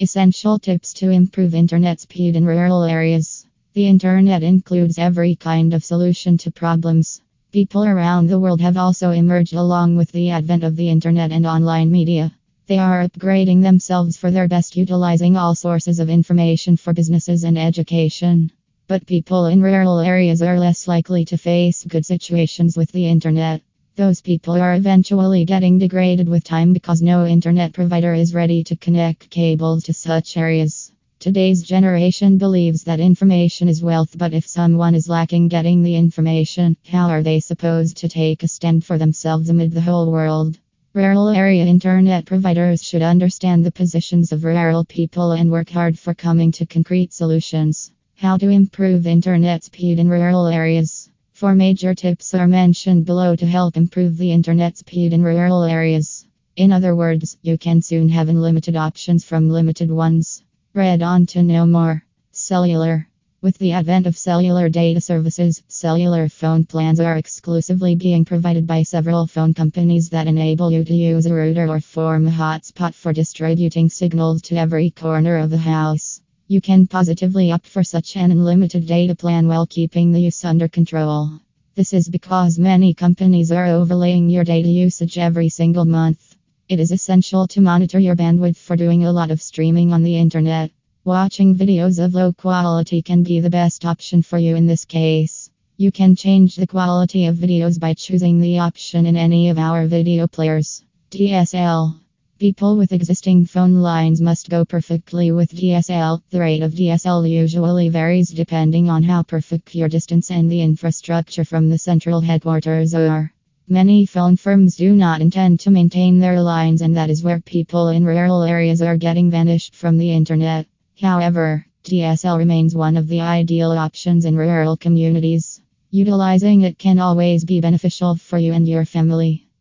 [0.00, 3.44] Essential tips to improve internet speed in rural areas.
[3.72, 7.20] The internet includes every kind of solution to problems.
[7.50, 11.44] People around the world have also emerged along with the advent of the internet and
[11.44, 12.32] online media.
[12.68, 17.58] They are upgrading themselves for their best, utilizing all sources of information for businesses and
[17.58, 18.52] education.
[18.86, 23.62] But people in rural areas are less likely to face good situations with the internet.
[23.98, 28.76] Those people are eventually getting degraded with time because no internet provider is ready to
[28.76, 30.92] connect cables to such areas.
[31.18, 36.76] Today's generation believes that information is wealth, but if someone is lacking getting the information,
[36.86, 40.56] how are they supposed to take a stand for themselves amid the whole world?
[40.94, 46.14] Rural area internet providers should understand the positions of rural people and work hard for
[46.14, 47.90] coming to concrete solutions.
[48.14, 51.07] How to improve internet speed in rural areas.
[51.38, 56.26] Four major tips are mentioned below to help improve the internet speed in rural areas.
[56.56, 60.42] In other words, you can soon have unlimited options from limited ones.
[60.74, 62.02] Read on to know more.
[62.32, 63.06] Cellular.
[63.40, 68.82] With the advent of cellular data services, cellular phone plans are exclusively being provided by
[68.82, 73.12] several phone companies that enable you to use a router or form a hotspot for
[73.12, 76.20] distributing signals to every corner of the house.
[76.50, 80.66] You can positively opt for such an unlimited data plan while keeping the use under
[80.66, 81.30] control.
[81.74, 86.36] This is because many companies are overlaying your data usage every single month.
[86.66, 90.16] It is essential to monitor your bandwidth for doing a lot of streaming on the
[90.16, 90.70] internet.
[91.04, 95.50] Watching videos of low quality can be the best option for you in this case.
[95.76, 99.86] You can change the quality of videos by choosing the option in any of our
[99.86, 100.82] video players.
[101.10, 102.07] DSL.
[102.38, 106.22] People with existing phone lines must go perfectly with DSL.
[106.30, 111.44] The rate of DSL usually varies depending on how perfect your distance and the infrastructure
[111.44, 113.32] from the central headquarters are.
[113.66, 117.88] Many phone firms do not intend to maintain their lines, and that is where people
[117.88, 120.68] in rural areas are getting vanished from the internet.
[121.00, 125.60] However, DSL remains one of the ideal options in rural communities.
[125.90, 129.47] Utilizing it can always be beneficial for you and your family.